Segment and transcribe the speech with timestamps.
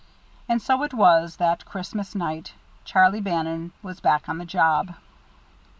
[0.49, 2.53] And so it was that Christmas night;
[2.85, 4.95] Charlie Bannon was back on the job.